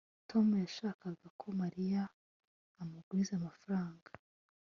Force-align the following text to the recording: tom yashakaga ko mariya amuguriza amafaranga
tom 0.29 0.47
yashakaga 0.63 1.25
ko 1.39 1.45
mariya 1.61 2.01
amuguriza 2.81 3.31
amafaranga 3.39 4.09